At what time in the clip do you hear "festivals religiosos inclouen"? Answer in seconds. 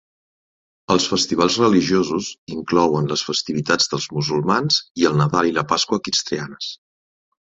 1.09-3.11